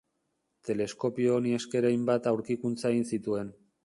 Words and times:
Teleskopio 0.69 1.35
honi 1.41 1.53
esker 1.57 1.87
hainbat 1.91 2.31
aurkikuntza 2.31 2.93
egin 2.95 3.05
zituen. 3.19 3.53